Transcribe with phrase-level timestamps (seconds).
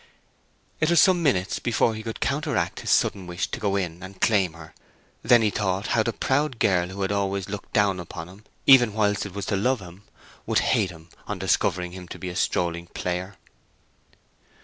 [0.79, 4.19] It was some minutes before he could counteract his sudden wish to go in, and
[4.19, 4.73] claim her.
[5.21, 8.95] Then he thought how the proud girl who had always looked down upon him even
[8.95, 10.01] whilst it was to love him,
[10.47, 13.35] would hate him on discovering him to be a strolling player.